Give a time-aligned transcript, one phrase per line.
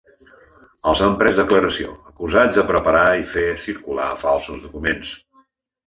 [0.91, 5.19] Els han pres declaració, acusats de preparar i fer circular falsos documents.